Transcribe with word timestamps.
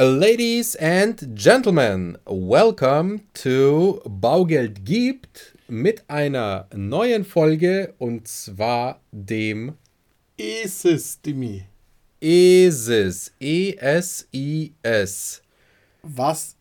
Ladies 0.00 0.76
and 0.76 1.34
Gentlemen, 1.34 2.18
welcome 2.24 3.22
to 3.34 4.00
Baugeld 4.06 4.84
gibt 4.84 5.56
mit 5.66 6.08
einer 6.08 6.68
neuen 6.72 7.24
Folge 7.24 7.94
und 7.98 8.28
zwar 8.28 9.00
dem 9.10 9.72
ESIS, 10.36 11.20
Dimi. 11.20 11.64
ESIS. 12.20 13.32
E-S-I-S. 13.40 13.82
Was 16.04 16.54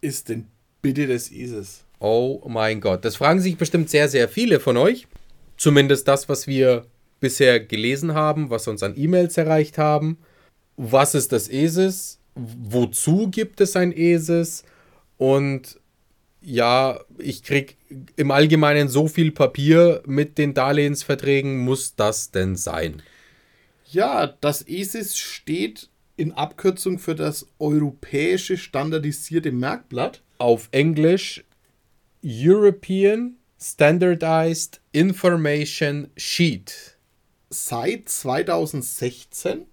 ist 0.00 0.30
denn 0.30 0.46
bitte 0.80 1.06
das 1.06 1.30
ISIS? 1.30 1.84
Oh 1.98 2.40
mein 2.48 2.80
Gott, 2.80 3.04
das 3.04 3.16
fragen 3.16 3.40
sich 3.40 3.58
bestimmt 3.58 3.90
sehr, 3.90 4.08
sehr 4.08 4.26
viele 4.26 4.58
von 4.58 4.78
euch. 4.78 5.06
Zumindest 5.58 6.08
das, 6.08 6.30
was 6.30 6.46
wir 6.46 6.86
bisher 7.20 7.60
gelesen 7.60 8.14
haben, 8.14 8.48
was 8.48 8.66
uns 8.68 8.82
an 8.82 8.94
E-Mails 8.96 9.36
erreicht 9.36 9.76
haben. 9.76 10.16
Was 10.78 11.14
ist 11.14 11.32
das 11.32 11.50
ESIS? 11.50 12.19
Wozu 12.40 13.28
gibt 13.30 13.60
es 13.60 13.76
ein 13.76 13.92
ESIS? 13.92 14.64
Und 15.18 15.78
ja, 16.40 17.00
ich 17.18 17.42
krieg 17.42 17.76
im 18.16 18.30
Allgemeinen 18.30 18.88
so 18.88 19.08
viel 19.08 19.30
Papier 19.32 20.02
mit 20.06 20.38
den 20.38 20.54
Darlehensverträgen. 20.54 21.58
Muss 21.58 21.94
das 21.94 22.30
denn 22.30 22.56
sein? 22.56 23.02
Ja, 23.90 24.26
das 24.40 24.66
ESIS 24.66 25.16
steht 25.18 25.90
in 26.16 26.32
Abkürzung 26.32 26.98
für 26.98 27.14
das 27.14 27.46
Europäische 27.58 28.56
Standardisierte 28.56 29.52
Merkblatt. 29.52 30.22
Auf 30.38 30.68
Englisch 30.70 31.44
European 32.24 33.36
Standardized 33.60 34.80
Information 34.92 36.08
Sheet. 36.16 36.96
Seit 37.50 38.08
2016 38.08 39.66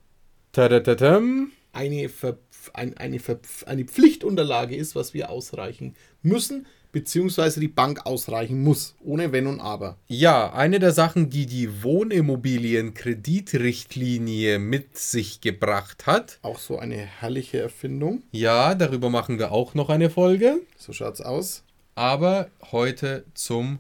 Tadadadam. 0.52 1.52
Eine, 1.78 2.10
Ver 2.10 2.38
ein, 2.74 2.98
eine, 2.98 3.20
Ver 3.20 3.40
eine 3.66 3.86
Pflichtunterlage 3.86 4.76
ist, 4.76 4.94
was 4.96 5.14
wir 5.14 5.30
ausreichen 5.30 5.96
müssen, 6.22 6.66
beziehungsweise 6.92 7.60
die 7.60 7.68
Bank 7.68 8.06
ausreichen 8.06 8.64
muss, 8.64 8.96
ohne 9.04 9.32
Wenn 9.32 9.48
und 9.48 9.62
Aber. 9.62 9.98
Ja, 10.08 10.54
eine 10.54 10.80
der 10.80 10.92
Sachen, 10.92 11.30
die 11.30 11.46
die 11.46 11.84
Wohnimmobilienkreditrichtlinie 11.84 14.58
mit 14.60 14.98
sich 14.98 15.42
gebracht 15.42 16.08
hat. 16.08 16.40
Auch 16.42 16.58
so 16.60 16.80
eine 16.80 16.98
herrliche 16.98 17.60
Erfindung. 17.60 18.24
Ja, 18.32 18.74
darüber 18.74 19.10
machen 19.10 19.38
wir 19.38 19.52
auch 19.52 19.76
noch 19.76 19.90
eine 19.90 20.10
Folge. 20.10 20.62
So 20.76 20.94
schaut's 20.94 21.20
aus. 21.22 21.64
Aber 21.96 22.50
heute 22.72 23.26
zum 23.34 23.80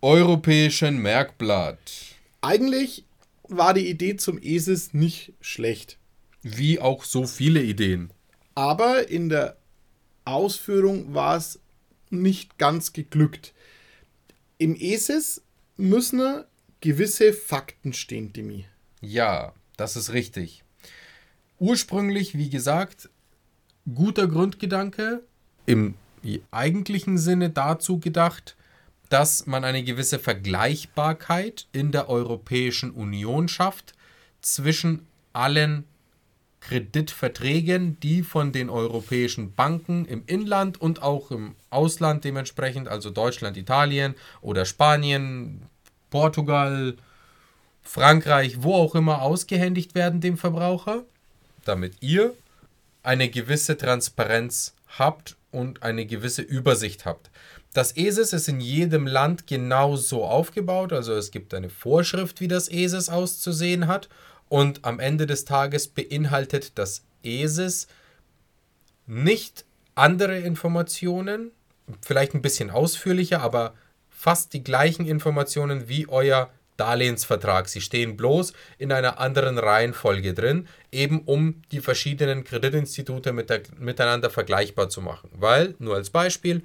Europäischen 0.00 0.98
Merkblatt. 0.98 1.78
Eigentlich 2.40 3.04
war 3.48 3.74
die 3.74 3.88
Idee 3.88 4.16
zum 4.16 4.38
ESIS 4.38 4.94
nicht 4.94 5.32
schlecht. 5.40 5.98
Wie 6.42 6.80
auch 6.80 7.04
so 7.04 7.26
viele 7.26 7.62
Ideen. 7.62 8.10
Aber 8.54 9.08
in 9.08 9.28
der 9.28 9.56
Ausführung 10.24 11.14
war 11.14 11.36
es 11.36 11.60
nicht 12.10 12.58
ganz 12.58 12.92
geglückt. 12.92 13.54
Im 14.58 14.74
ESIS 14.74 15.42
müssen 15.76 16.44
gewisse 16.80 17.32
Fakten 17.32 17.92
stehen, 17.92 18.32
Demi. 18.32 18.66
Ja, 19.00 19.52
das 19.76 19.96
ist 19.96 20.12
richtig. 20.12 20.64
Ursprünglich, 21.58 22.36
wie 22.36 22.50
gesagt, 22.50 23.08
guter 23.94 24.26
Grundgedanke, 24.26 25.22
im 25.66 25.94
eigentlichen 26.50 27.18
Sinne 27.18 27.50
dazu 27.50 27.98
gedacht, 27.98 28.56
dass 29.08 29.46
man 29.46 29.64
eine 29.64 29.82
gewisse 29.82 30.18
Vergleichbarkeit 30.18 31.66
in 31.72 31.92
der 31.92 32.08
Europäischen 32.08 32.90
Union 32.90 33.48
schafft 33.48 33.94
zwischen 34.40 35.06
allen 35.32 35.84
Kreditverträgen, 36.60 37.98
die 38.00 38.22
von 38.22 38.52
den 38.52 38.68
europäischen 38.68 39.54
Banken 39.54 40.04
im 40.04 40.22
Inland 40.26 40.80
und 40.80 41.02
auch 41.02 41.30
im 41.30 41.54
Ausland 41.70 42.24
dementsprechend, 42.24 42.88
also 42.88 43.10
Deutschland, 43.10 43.56
Italien 43.56 44.14
oder 44.40 44.64
Spanien, 44.64 45.62
Portugal, 46.10 46.96
Frankreich, 47.82 48.62
wo 48.62 48.74
auch 48.74 48.94
immer 48.94 49.22
ausgehändigt 49.22 49.94
werden 49.94 50.20
dem 50.20 50.36
Verbraucher, 50.36 51.04
damit 51.64 51.94
ihr 52.00 52.34
eine 53.02 53.30
gewisse 53.30 53.76
Transparenz 53.76 54.74
habt 54.98 55.36
und 55.50 55.82
eine 55.82 56.04
gewisse 56.04 56.42
Übersicht 56.42 57.06
habt. 57.06 57.30
Das 57.72 57.96
ESIS 57.96 58.32
ist 58.32 58.48
in 58.48 58.60
jedem 58.60 59.06
Land 59.06 59.46
genau 59.46 59.96
so 59.96 60.24
aufgebaut, 60.24 60.92
also 60.92 61.14
es 61.14 61.30
gibt 61.30 61.54
eine 61.54 61.70
Vorschrift, 61.70 62.40
wie 62.40 62.48
das 62.48 62.68
ESIS 62.68 63.08
auszusehen 63.08 63.86
hat 63.86 64.08
und 64.48 64.84
am 64.84 65.00
Ende 65.00 65.26
des 65.26 65.44
Tages 65.44 65.88
beinhaltet 65.88 66.78
das 66.78 67.04
ESIS 67.22 67.88
nicht 69.06 69.64
andere 69.94 70.38
Informationen, 70.38 71.50
vielleicht 72.02 72.34
ein 72.34 72.42
bisschen 72.42 72.70
ausführlicher, 72.70 73.40
aber 73.40 73.74
fast 74.10 74.52
die 74.52 74.62
gleichen 74.62 75.06
Informationen 75.06 75.88
wie 75.88 76.08
euer 76.08 76.50
Darlehensvertrag. 76.76 77.68
Sie 77.68 77.80
stehen 77.80 78.16
bloß 78.16 78.52
in 78.78 78.92
einer 78.92 79.18
anderen 79.18 79.58
Reihenfolge 79.58 80.32
drin, 80.32 80.68
eben 80.92 81.22
um 81.22 81.62
die 81.72 81.80
verschiedenen 81.80 82.44
Kreditinstitute 82.44 83.32
mit 83.32 83.50
der, 83.50 83.62
miteinander 83.78 84.30
vergleichbar 84.30 84.88
zu 84.88 85.00
machen. 85.00 85.30
Weil, 85.34 85.74
nur 85.78 85.96
als 85.96 86.10
Beispiel, 86.10 86.62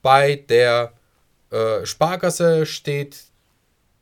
bei 0.00 0.36
der 0.36 0.92
äh, 1.50 1.84
Sparkasse 1.84 2.66
steht 2.66 3.18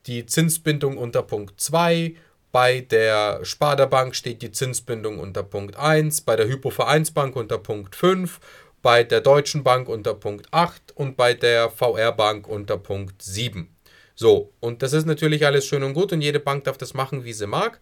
die 0.07 0.27
Zinsbindung 0.27 0.99
unter 0.99 1.23
Punkt 1.23 1.61
2, 1.61 2.15
bei 2.57 2.81
der 2.81 3.45
Sparda-Bank 3.45 4.17
steht 4.17 4.41
die 4.41 4.51
Zinsbindung 4.51 5.19
unter 5.19 5.43
Punkt 5.43 5.77
1, 5.77 6.23
bei 6.23 6.37
der 6.37 6.49
Hypovereinsbank 6.49 7.37
unter 7.37 7.59
Punkt 7.59 7.95
5, 7.95 8.41
bei 8.81 9.05
der 9.05 9.21
Deutschen 9.21 9.63
Bank 9.63 9.91
unter 9.91 10.15
Punkt 10.15 10.47
8 10.53 10.97
und 10.97 11.19
bei 11.19 11.35
der 11.35 11.69
VR-Bank 11.69 12.49
unter 12.49 12.79
Punkt 12.79 13.21
7. 13.21 13.69
So, 14.15 14.55
und 14.61 14.83
das 14.83 14.95
ist 14.95 15.05
natürlich 15.05 15.45
alles 15.45 15.67
schön 15.67 15.83
und 15.83 15.93
gut 15.93 16.15
und 16.15 16.23
jede 16.23 16.41
Bank 16.41 16.65
darf 16.65 16.79
das 16.79 16.95
machen, 16.95 17.27
wie 17.27 17.35
sie 17.35 17.47
mag. 17.47 17.79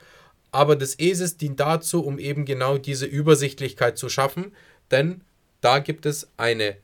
Aber 0.50 0.74
das 0.74 0.98
ESIS 0.98 1.36
dient 1.36 1.60
dazu, 1.60 2.04
um 2.04 2.18
eben 2.18 2.44
genau 2.44 2.76
diese 2.76 3.06
Übersichtlichkeit 3.06 3.96
zu 3.96 4.08
schaffen, 4.08 4.56
denn 4.90 5.22
da 5.60 5.78
gibt 5.78 6.04
es 6.04 6.32
eine 6.36 6.78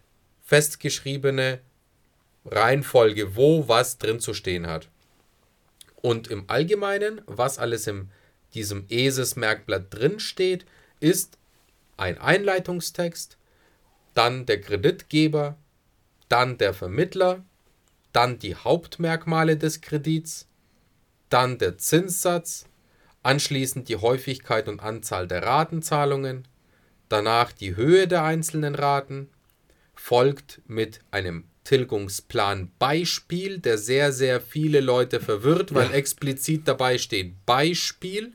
festgeschriebene 0.45 1.59
Reihenfolge, 2.45 3.35
wo 3.35 3.67
was 3.67 3.99
drin 3.99 4.21
zu 4.21 4.33
stehen 4.33 4.69
hat. 4.69 4.89
Und 6.03 6.29
im 6.29 6.45
Allgemeinen, 6.49 7.21
was 7.27 7.59
alles 7.59 7.87
in 7.87 8.11
diesem 8.55 8.87
ESIS-Merkblatt 8.89 9.93
drin 9.93 10.21
steht, 10.21 10.65
ist 10.99 11.39
ein 11.97 12.19
Einleitungstext, 12.19 13.37
dann 14.15 14.47
der 14.47 14.61
Kreditgeber, 14.61 15.57
dann 16.29 16.59
der 16.59 16.75
Vermittler, 16.75 17.45
dann 18.13 18.39
die 18.39 18.57
Hauptmerkmale 18.57 19.57
des 19.57 19.81
Kredits, 19.81 20.49
dann 21.29 21.59
der 21.59 21.79
Zinssatz, 21.79 22.67
anschließend 23.23 23.89
die 23.89 23.97
Häufigkeit 23.97 24.69
und 24.69 24.81
Anzahl 24.81 25.29
der 25.29 25.43
Ratenzahlungen, 25.45 26.49
danach 27.09 27.53
die 27.53 27.77
Höhe 27.77 28.09
der 28.09 28.25
einzelnen 28.25 28.75
Raten, 28.75 29.29
folgt 29.95 30.63
mit 30.67 31.01
einem 31.11 31.45
Tilgungsplan 31.71 32.73
Beispiel, 32.81 33.61
der 33.61 33.79
sehr, 33.79 34.13
sehr 34.13 34.41
viele 34.41 34.81
Leute 34.81 35.21
verwirrt, 35.21 35.73
weil 35.73 35.87
ja. 35.87 35.93
explizit 35.93 36.67
dabei 36.67 36.99
steht 36.99 37.47
Beispiel 37.47 38.33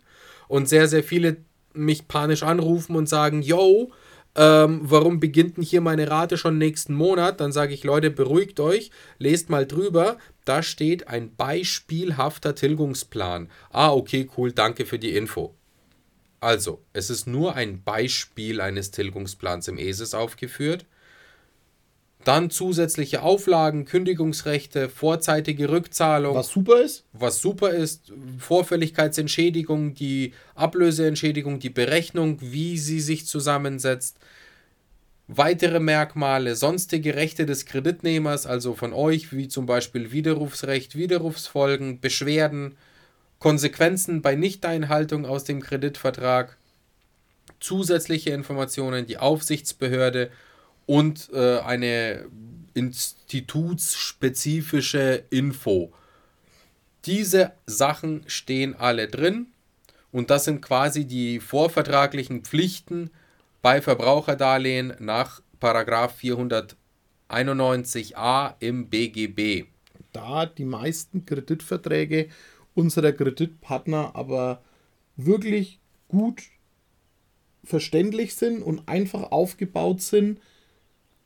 und 0.47 0.69
sehr, 0.69 0.87
sehr 0.87 1.03
viele 1.03 1.35
mich 1.73 2.07
panisch 2.07 2.43
anrufen 2.43 2.95
und 2.95 3.09
sagen, 3.09 3.41
yo, 3.41 3.91
ähm, 4.37 4.79
warum 4.83 5.19
beginnt 5.19 5.57
denn 5.57 5.65
hier 5.65 5.81
meine 5.81 6.09
Rate 6.09 6.37
schon 6.37 6.57
nächsten 6.57 6.93
Monat? 6.93 7.41
Dann 7.41 7.51
sage 7.51 7.73
ich, 7.73 7.83
Leute, 7.83 8.09
beruhigt 8.09 8.61
euch, 8.61 8.89
lest 9.17 9.49
mal 9.49 9.65
drüber. 9.65 10.17
Da 10.45 10.63
steht 10.63 11.09
ein 11.09 11.35
beispielhafter 11.35 12.55
Tilgungsplan. 12.55 13.49
Ah, 13.69 13.91
okay, 13.91 14.29
cool, 14.37 14.53
danke 14.53 14.85
für 14.85 14.97
die 14.97 15.13
Info. 15.13 15.53
Also, 16.39 16.81
es 16.93 17.09
ist 17.09 17.27
nur 17.27 17.55
ein 17.55 17.83
Beispiel 17.83 18.61
eines 18.61 18.91
Tilgungsplans 18.91 19.67
im 19.67 19.77
ESIS 19.77 20.13
aufgeführt. 20.13 20.85
Dann 22.25 22.49
zusätzliche 22.49 23.21
Auflagen, 23.21 23.85
Kündigungsrechte, 23.85 24.89
vorzeitige 24.89 25.69
Rückzahlung. 25.69 26.35
Was 26.35 26.49
super 26.49 26.81
ist? 26.81 27.03
Was 27.13 27.39
super 27.39 27.69
ist, 27.69 28.11
Vorfälligkeitsentschädigung, 28.39 29.93
die 29.93 30.33
Ablöseentschädigung, 30.55 31.59
die 31.59 31.69
Berechnung, 31.69 32.39
wie 32.41 32.79
sie 32.79 32.99
sich 32.99 33.27
zusammensetzt. 33.27 34.17
Weitere 35.27 35.79
Merkmale, 35.79 36.55
sonstige 36.55 37.15
Rechte 37.15 37.45
des 37.45 37.67
Kreditnehmers, 37.67 38.47
also 38.47 38.73
von 38.73 38.91
euch, 38.93 39.31
wie 39.31 39.47
zum 39.47 39.67
Beispiel 39.67 40.11
Widerrufsrecht, 40.11 40.95
Widerrufsfolgen, 40.95 41.99
Beschwerden, 41.99 42.75
Konsequenzen 43.37 44.23
bei 44.23 44.33
Nichteinhaltung 44.33 45.27
aus 45.27 45.43
dem 45.43 45.61
Kreditvertrag, 45.61 46.57
zusätzliche 47.59 48.31
Informationen, 48.31 49.05
die 49.05 49.19
Aufsichtsbehörde 49.19 50.31
und 50.85 51.29
äh, 51.33 51.59
eine 51.59 52.25
institutsspezifische 52.73 55.25
Info. 55.29 55.93
Diese 57.05 57.53
Sachen 57.65 58.23
stehen 58.27 58.75
alle 58.75 59.07
drin 59.07 59.47
und 60.11 60.29
das 60.29 60.43
sind 60.45 60.61
quasi 60.61 61.05
die 61.05 61.39
vorvertraglichen 61.39 62.43
Pflichten 62.43 63.09
bei 63.61 63.81
Verbraucherdarlehen 63.81 64.95
nach 64.99 65.41
491a 65.61 68.55
im 68.59 68.89
BGB. 68.89 69.67
Da 70.11 70.45
die 70.45 70.65
meisten 70.65 71.25
Kreditverträge 71.25 72.27
unserer 72.75 73.11
Kreditpartner 73.11 74.15
aber 74.15 74.61
wirklich 75.15 75.79
gut 76.07 76.43
verständlich 77.63 78.35
sind 78.35 78.61
und 78.61 78.87
einfach 78.87 79.31
aufgebaut 79.31 80.01
sind, 80.01 80.39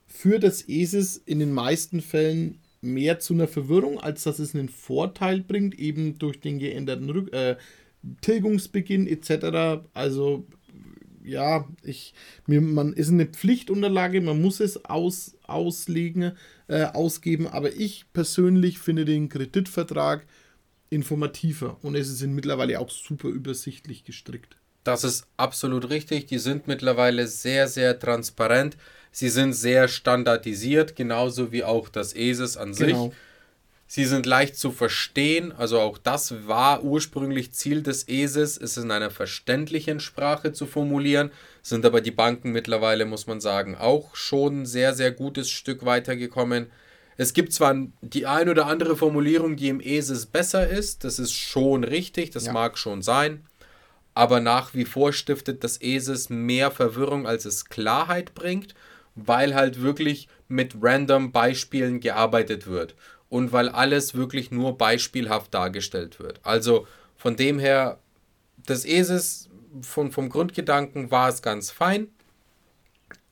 für 0.09 0.39
das 0.39 0.67
ESIS 0.67 1.21
in 1.25 1.39
den 1.39 1.53
meisten 1.53 2.01
Fällen 2.01 2.59
mehr 2.81 3.19
zu 3.19 3.33
einer 3.33 3.47
Verwirrung, 3.47 3.99
als 3.99 4.23
dass 4.23 4.39
es 4.39 4.55
einen 4.55 4.69
Vorteil 4.69 5.41
bringt, 5.41 5.77
eben 5.77 6.17
durch 6.17 6.39
den 6.39 6.59
geänderten 6.59 7.09
Rück 7.09 7.33
äh, 7.33 7.57
Tilgungsbeginn 8.21 9.07
etc. 9.07 9.83
Also 9.93 10.45
ja, 11.23 11.67
ich, 11.83 12.13
mir, 12.47 12.61
man 12.61 12.93
ist 12.93 13.09
eine 13.09 13.27
Pflichtunterlage, 13.27 14.21
man 14.21 14.41
muss 14.41 14.59
es 14.59 14.85
aus, 14.85 15.37
auslegen, 15.43 16.31
äh, 16.67 16.85
ausgeben, 16.85 17.47
aber 17.47 17.73
ich 17.75 18.05
persönlich 18.13 18.79
finde 18.79 19.05
den 19.05 19.29
Kreditvertrag 19.29 20.25
informativer 20.89 21.77
und 21.83 21.95
es 21.95 22.07
sind 22.17 22.33
mittlerweile 22.33 22.79
auch 22.79 22.89
super 22.89 23.27
übersichtlich 23.27 24.05
gestrickt. 24.05 24.58
Das 24.89 25.03
ist 25.03 25.27
absolut 25.37 25.91
richtig. 25.91 26.25
Die 26.25 26.39
sind 26.39 26.67
mittlerweile 26.67 27.27
sehr, 27.27 27.67
sehr 27.67 27.99
transparent. 27.99 28.75
Sie 29.11 29.29
sind 29.29 29.53
sehr 29.53 29.87
standardisiert, 29.87 30.95
genauso 30.95 31.51
wie 31.51 31.63
auch 31.63 31.89
das 31.89 32.15
ESIS 32.15 32.57
an 32.57 32.73
genau. 32.73 33.05
sich. 33.05 33.13
Sie 33.85 34.05
sind 34.05 34.25
leicht 34.25 34.55
zu 34.55 34.71
verstehen, 34.71 35.51
also 35.51 35.79
auch 35.79 35.99
das 35.99 36.47
war 36.47 36.83
ursprünglich 36.83 37.51
Ziel 37.53 37.83
des 37.83 38.07
ESIS, 38.07 38.57
es 38.57 38.77
in 38.77 38.89
einer 38.89 39.11
verständlichen 39.11 39.99
Sprache 39.99 40.53
zu 40.53 40.65
formulieren, 40.65 41.31
sind 41.61 41.85
aber 41.85 42.01
die 42.01 42.11
Banken 42.11 42.51
mittlerweile, 42.51 43.05
muss 43.05 43.27
man 43.27 43.41
sagen, 43.41 43.75
auch 43.75 44.15
schon 44.15 44.61
ein 44.61 44.65
sehr, 44.65 44.95
sehr 44.95 45.11
gutes 45.11 45.51
Stück 45.51 45.85
weitergekommen. 45.85 46.67
Es 47.17 47.33
gibt 47.33 47.53
zwar 47.53 47.75
die 48.01 48.25
ein 48.25 48.49
oder 48.49 48.65
andere 48.65 48.95
Formulierung, 48.95 49.55
die 49.55 49.69
im 49.69 49.81
ESIS 49.81 50.25
besser 50.25 50.67
ist, 50.67 51.03
das 51.03 51.19
ist 51.19 51.33
schon 51.33 51.83
richtig, 51.83 52.31
das 52.31 52.45
ja. 52.45 52.53
mag 52.53 52.77
schon 52.77 53.03
sein, 53.03 53.43
aber 54.13 54.39
nach 54.39 54.73
wie 54.73 54.85
vor 54.85 55.13
stiftet 55.13 55.63
das 55.63 55.81
ESIS 55.81 56.29
mehr 56.29 56.71
Verwirrung, 56.71 57.27
als 57.27 57.45
es 57.45 57.65
Klarheit 57.65 58.33
bringt, 58.33 58.75
weil 59.15 59.55
halt 59.55 59.81
wirklich 59.81 60.27
mit 60.47 60.75
random 60.81 61.31
Beispielen 61.31 61.99
gearbeitet 61.99 62.67
wird 62.67 62.95
und 63.29 63.51
weil 63.51 63.69
alles 63.69 64.15
wirklich 64.15 64.51
nur 64.51 64.77
beispielhaft 64.77 65.53
dargestellt 65.53 66.19
wird. 66.19 66.39
Also 66.43 66.87
von 67.15 67.35
dem 67.35 67.59
her, 67.59 67.99
das 68.65 68.85
ESIS 68.85 69.49
von, 69.81 70.11
vom 70.11 70.29
Grundgedanken 70.29 71.11
war 71.11 71.29
es 71.29 71.41
ganz 71.41 71.71
fein. 71.71 72.07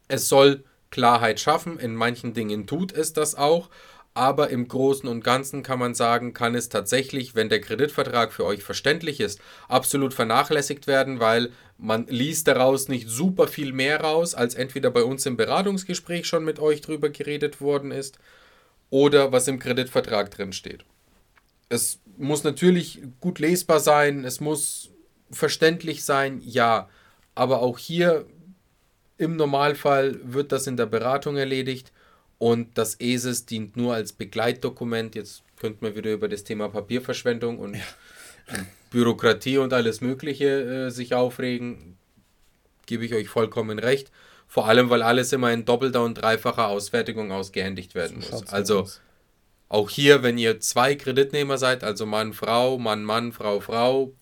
Es 0.07 0.29
soll 0.29 0.63
Klarheit 0.89 1.39
schaffen, 1.39 1.79
in 1.79 1.95
manchen 1.95 2.33
Dingen 2.33 2.67
tut 2.67 2.93
es 2.93 3.13
das 3.13 3.35
auch, 3.35 3.69
aber 4.17 4.49
im 4.49 4.67
Großen 4.67 5.07
und 5.07 5.23
Ganzen 5.23 5.61
kann 5.61 5.77
man 5.77 5.93
sagen, 5.93 6.33
kann 6.33 6.55
es 6.55 6.69
tatsächlich, 6.69 7.35
wenn 7.35 7.49
der 7.49 7.61
Kreditvertrag 7.61 8.33
für 8.33 8.45
euch 8.45 8.63
verständlich 8.63 9.19
ist, 9.19 9.39
absolut 9.67 10.11
vernachlässigt 10.11 10.87
werden, 10.87 11.19
weil 11.19 11.51
man 11.77 12.07
liest 12.07 12.47
daraus 12.47 12.87
nicht 12.87 13.07
super 13.07 13.47
viel 13.47 13.73
mehr 13.73 14.01
raus, 14.01 14.33
als 14.33 14.55
entweder 14.55 14.89
bei 14.89 15.03
uns 15.03 15.27
im 15.27 15.37
Beratungsgespräch 15.37 16.25
schon 16.25 16.43
mit 16.43 16.59
euch 16.59 16.81
drüber 16.81 17.09
geredet 17.09 17.61
worden 17.61 17.91
ist 17.91 18.17
oder 18.89 19.31
was 19.31 19.47
im 19.47 19.59
Kreditvertrag 19.59 20.31
drin 20.31 20.51
steht. 20.51 20.83
Es 21.69 21.99
muss 22.17 22.43
natürlich 22.43 23.03
gut 23.21 23.37
lesbar 23.37 23.79
sein, 23.79 24.25
es 24.25 24.39
muss 24.39 24.89
verständlich 25.29 26.03
sein, 26.03 26.41
ja, 26.43 26.89
aber 27.35 27.61
auch 27.61 27.77
hier 27.77 28.25
im 29.19 29.35
Normalfall 29.35 30.19
wird 30.23 30.51
das 30.51 30.65
in 30.65 30.75
der 30.75 30.87
Beratung 30.87 31.37
erledigt 31.37 31.91
und 32.39 32.77
das 32.77 32.99
ESIS 32.99 33.45
dient 33.45 33.77
nur 33.77 33.93
als 33.93 34.13
Begleitdokument. 34.13 35.15
Jetzt 35.15 35.43
könnte 35.59 35.83
man 35.83 35.95
wieder 35.95 36.13
über 36.13 36.27
das 36.27 36.43
Thema 36.43 36.69
Papierverschwendung 36.69 37.57
und 37.57 37.75
ja. 37.75 37.81
Bürokratie 38.91 39.57
und 39.57 39.73
alles 39.73 40.01
Mögliche 40.01 40.87
äh, 40.87 40.89
sich 40.91 41.13
aufregen. 41.13 41.97
Gebe 42.85 43.05
ich 43.05 43.13
euch 43.13 43.27
vollkommen 43.27 43.79
recht. 43.79 44.11
Vor 44.47 44.67
allem, 44.67 44.89
weil 44.89 45.01
alles 45.01 45.33
immer 45.33 45.51
in 45.51 45.65
doppelter 45.65 46.03
und 46.03 46.15
dreifacher 46.15 46.67
Ausfertigung 46.67 47.31
ausgehändigt 47.31 47.95
werden 47.95 48.21
so 48.21 48.31
muss. 48.31 48.47
Also 48.47 48.81
aus. 48.81 49.01
auch 49.67 49.89
hier, 49.89 50.23
wenn 50.23 50.37
ihr 50.37 50.61
zwei 50.61 50.95
Kreditnehmer 50.95 51.57
seid, 51.57 51.83
also 51.83 52.05
Mann, 52.05 52.33
Frau, 52.33 52.77
Mann, 52.77 53.03
Mann, 53.03 53.33
Frau, 53.33 53.59
Frau, 53.59 54.13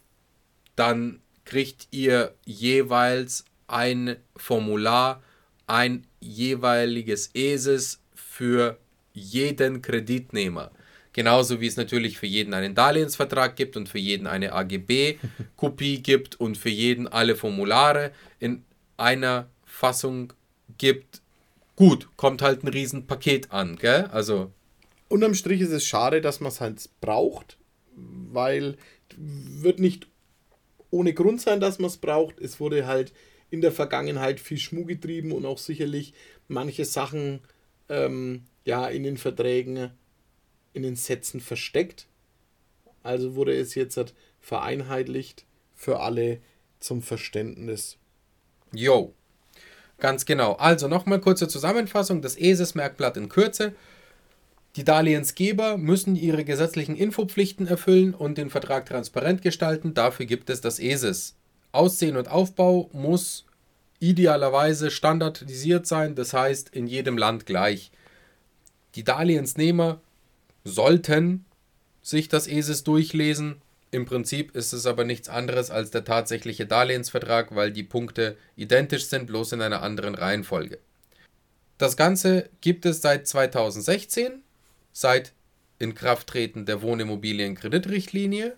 dann 0.76 1.22
kriegt 1.44 1.88
ihr 1.92 2.34
jeweils 2.44 3.46
ein 3.68 4.16
Formular, 4.36 5.22
ein 5.68 6.08
jeweiliges 6.20 7.30
ESIS 7.36 8.00
für 8.36 8.78
jeden 9.14 9.82
Kreditnehmer. 9.82 10.72
Genauso 11.14 11.62
wie 11.62 11.68
es 11.68 11.78
natürlich 11.78 12.18
für 12.18 12.26
jeden 12.26 12.54
einen 12.54 12.76
Darlehensvertrag 12.76 13.56
gibt 13.56 13.78
und 13.78 13.88
für 13.88 13.98
jeden 13.98 14.28
eine 14.28 14.52
AGB-Kopie 14.52 16.00
gibt 16.04 16.38
und 16.38 16.58
für 16.58 16.70
jeden 16.70 17.08
alle 17.08 17.38
Formulare 17.38 18.12
in 18.40 18.66
einer 18.98 19.48
Fassung 19.64 20.34
gibt. 20.78 21.22
Gut, 21.78 22.10
kommt 22.18 22.42
halt 22.42 22.64
ein 22.64 22.68
Riesenpaket 22.68 23.54
an, 23.54 23.78
gell? 23.78 24.10
Also. 24.12 24.52
Unterm 25.08 25.34
Strich 25.34 25.62
ist 25.62 25.72
es 25.72 25.86
schade, 25.86 26.20
dass 26.20 26.42
man 26.42 26.52
es 26.52 26.60
halt 26.60 26.90
braucht, 27.00 27.58
weil 27.96 28.76
wird 29.16 29.80
nicht 29.80 30.08
ohne 30.90 31.14
Grund 31.14 31.40
sein, 31.40 31.62
dass 31.62 31.80
man 31.80 31.88
es 31.88 31.98
braucht. 31.98 32.42
Es 32.42 32.60
wurde 32.60 32.86
halt 32.86 33.14
in 33.50 33.62
der 33.62 33.72
Vergangenheit 33.72 34.42
viel 34.42 34.58
Schmuh 34.58 34.84
getrieben 34.84 35.32
und 35.32 35.46
auch 35.46 35.58
sicherlich 35.58 36.14
manche 36.50 36.84
Sachen 36.84 37.40
ähm, 37.90 38.44
ja, 38.64 38.88
in 38.88 39.04
den 39.04 39.18
Verträgen, 39.18 39.92
in 40.74 40.84
den 40.84 40.96
Sätzen 40.96 41.40
versteckt. 41.40 42.08
Also 43.04 43.36
wurde 43.36 43.56
es 43.56 43.76
jetzt 43.76 43.98
halt 43.98 44.14
vereinheitlicht 44.40 45.46
für 45.76 46.00
alle 46.00 46.40
zum 46.80 47.02
Verständnis. 47.02 47.98
Jo, 48.74 49.14
ganz 50.00 50.26
genau. 50.26 50.54
Also 50.54 50.88
nochmal 50.88 51.22
kurze 51.22 51.48
Zusammenfassung: 51.48 52.22
Das 52.22 52.38
ESIS-Merkblatt 52.38 53.18
in 53.18 53.30
Kürze. 53.30 53.74
Die 54.76 54.84
Darlehensgeber 54.84 55.78
müssen 55.78 56.18
ihre 56.18 56.44
gesetzlichen 56.44 56.98
Infopflichten 56.98 57.66
erfüllen 57.66 58.14
und 58.14 58.38
den 58.38 58.50
Vertrag 58.50 58.86
transparent 58.86 59.42
gestalten. 59.42 59.94
Dafür 59.94 60.26
gibt 60.26 60.50
es 60.50 60.60
das 60.60 60.80
ESIS. 60.80 61.36
Aussehen 61.72 62.18
und 62.18 62.30
Aufbau 62.30 62.90
muss 62.92 63.46
idealerweise 64.00 64.92
standardisiert 64.92 65.88
sein, 65.88 66.16
das 66.16 66.34
heißt 66.34 66.70
in 66.70 66.88
jedem 66.88 67.18
Land 67.18 67.46
gleich. 67.46 67.92
Die 68.96 69.04
Darlehensnehmer 69.04 70.00
sollten 70.64 71.46
sich 72.02 72.28
das 72.30 72.48
ESIS 72.48 72.84
durchlesen. 72.84 73.62
Im 73.92 74.06
Prinzip 74.06 74.56
ist 74.56 74.74
es 74.74 74.86
aber 74.86 75.04
nichts 75.04 75.30
anderes 75.30 75.72
als 75.72 75.92
der 75.92 76.04
tatsächliche 76.04 76.66
Darlehensvertrag, 76.66 77.56
weil 77.56 77.72
die 77.72 77.84
Punkte 77.84 78.38
identisch 78.56 79.06
sind, 79.06 79.28
bloß 79.28 79.54
in 79.54 79.62
einer 79.62 79.82
anderen 79.82 80.16
Reihenfolge. 80.16 80.80
Das 81.78 81.98
Ganze 81.98 82.50
gibt 82.62 82.86
es 82.86 83.02
seit 83.02 83.28
2016, 83.28 84.42
seit 84.94 85.34
Inkrafttreten 85.80 86.66
der 86.66 86.82
Wohnimmobilienkreditrichtlinie. 86.82 88.56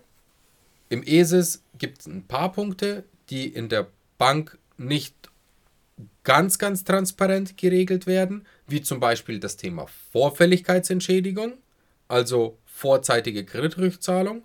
Im 0.88 1.02
ESIS 1.02 1.62
gibt 1.78 2.00
es 2.00 2.06
ein 2.06 2.26
paar 2.26 2.52
Punkte, 2.52 3.04
die 3.30 3.48
in 3.48 3.68
der 3.68 3.88
Bank 4.18 4.56
nicht 4.78 5.14
ganz, 6.24 6.58
ganz 6.58 6.84
transparent 6.84 7.56
geregelt 7.56 8.06
werden, 8.06 8.46
wie 8.66 8.82
zum 8.82 9.00
Beispiel 9.00 9.40
das 9.40 9.56
Thema 9.56 9.86
Vorfälligkeitsentschädigung, 10.12 11.54
also 12.06 12.58
vorzeitige 12.64 13.44
Kreditrückzahlung. 13.44 14.42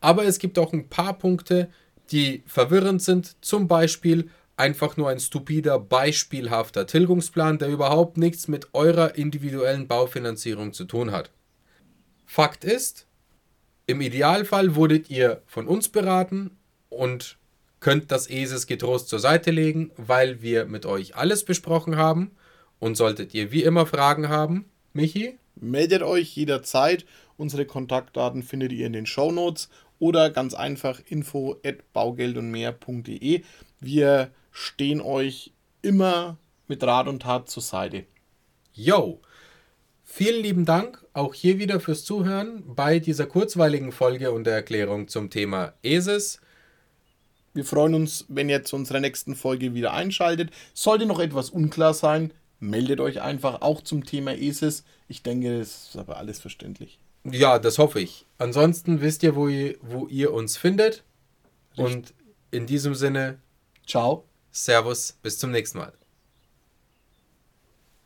Aber 0.00 0.24
es 0.24 0.38
gibt 0.38 0.58
auch 0.58 0.72
ein 0.72 0.88
paar 0.88 1.18
Punkte, 1.18 1.70
die 2.10 2.42
verwirrend 2.46 3.02
sind, 3.02 3.42
zum 3.44 3.68
Beispiel 3.68 4.30
einfach 4.56 4.96
nur 4.96 5.08
ein 5.08 5.18
stupider, 5.18 5.78
beispielhafter 5.78 6.86
Tilgungsplan, 6.86 7.58
der 7.58 7.68
überhaupt 7.68 8.18
nichts 8.18 8.46
mit 8.46 8.72
eurer 8.74 9.16
individuellen 9.16 9.88
Baufinanzierung 9.88 10.72
zu 10.72 10.84
tun 10.84 11.10
hat. 11.10 11.30
Fakt 12.26 12.64
ist, 12.64 13.06
im 13.86 14.00
Idealfall 14.00 14.74
wurdet 14.76 15.10
ihr 15.10 15.42
von 15.46 15.66
uns 15.66 15.88
beraten 15.88 16.56
und 16.88 17.38
könnt 17.84 18.10
das 18.10 18.30
ESIS 18.30 18.66
getrost 18.66 19.10
zur 19.10 19.18
Seite 19.18 19.50
legen, 19.50 19.90
weil 19.98 20.40
wir 20.40 20.64
mit 20.64 20.86
euch 20.86 21.16
alles 21.16 21.44
besprochen 21.44 21.96
haben. 21.96 22.30
Und 22.78 22.96
solltet 22.96 23.34
ihr 23.34 23.52
wie 23.52 23.62
immer 23.62 23.84
Fragen 23.84 24.30
haben, 24.30 24.64
Michi? 24.94 25.38
Meldet 25.54 26.02
euch 26.02 26.34
jederzeit. 26.34 27.04
Unsere 27.36 27.66
Kontaktdaten 27.66 28.42
findet 28.42 28.72
ihr 28.72 28.86
in 28.86 28.94
den 28.94 29.04
Show 29.04 29.30
Notes 29.30 29.68
oder 29.98 30.30
ganz 30.30 30.54
einfach 30.54 30.98
info 31.10 31.56
at 31.62 31.92
baugeldundmehr.de. 31.92 33.42
Wir 33.80 34.30
stehen 34.50 35.02
euch 35.02 35.52
immer 35.82 36.38
mit 36.66 36.82
Rat 36.82 37.06
und 37.06 37.20
Tat 37.20 37.50
zur 37.50 37.62
Seite. 37.62 38.04
Yo! 38.72 39.20
Vielen 40.04 40.42
lieben 40.42 40.64
Dank 40.64 41.04
auch 41.12 41.34
hier 41.34 41.58
wieder 41.58 41.80
fürs 41.80 42.02
Zuhören 42.04 42.62
bei 42.66 42.98
dieser 42.98 43.26
kurzweiligen 43.26 43.92
Folge 43.92 44.32
und 44.32 44.44
der 44.44 44.54
Erklärung 44.54 45.08
zum 45.08 45.28
Thema 45.28 45.74
ESIS. 45.82 46.40
Wir 47.54 47.64
freuen 47.64 47.94
uns, 47.94 48.26
wenn 48.28 48.48
ihr 48.48 48.64
zu 48.64 48.76
unserer 48.76 49.00
nächsten 49.00 49.36
Folge 49.36 49.74
wieder 49.74 49.92
einschaltet. 49.92 50.50
Sollte 50.74 51.06
noch 51.06 51.20
etwas 51.20 51.50
unklar 51.50 51.94
sein, 51.94 52.32
meldet 52.58 53.00
euch 53.00 53.22
einfach 53.22 53.62
auch 53.62 53.80
zum 53.80 54.04
Thema 54.04 54.36
ESIS. 54.36 54.84
Ich 55.08 55.22
denke, 55.22 55.58
das 55.58 55.88
ist 55.88 55.96
aber 55.96 56.16
alles 56.16 56.40
verständlich. 56.40 56.98
Ja, 57.24 57.58
das 57.58 57.78
hoffe 57.78 58.00
ich. 58.00 58.26
Ansonsten 58.38 59.00
wisst 59.00 59.22
ihr, 59.22 59.34
wo 59.34 59.48
ihr, 59.48 59.76
wo 59.80 60.06
ihr 60.08 60.34
uns 60.34 60.56
findet. 60.56 61.04
Richtig. 61.78 61.84
Und 61.96 62.14
in 62.50 62.66
diesem 62.66 62.94
Sinne, 62.94 63.38
Ciao. 63.86 64.24
Servus, 64.50 65.18
bis 65.22 65.38
zum 65.38 65.50
nächsten 65.50 65.78
Mal. 65.78 65.92